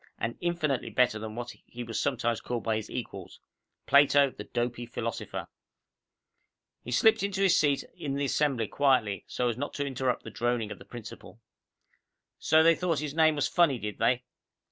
[0.17, 3.39] And infinitely better than what he was sometimes called by his equals
[3.85, 5.47] "Plato, the dopy philosopher."
[6.83, 10.31] He slipped into his seat in the Assembly quietly, so as not to interrupt the
[10.31, 11.39] droning of the principal.
[12.39, 14.23] So they thought his name was funny, did they?